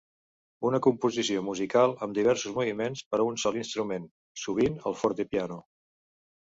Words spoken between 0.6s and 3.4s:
Una composició musical amb diversos moviments per a un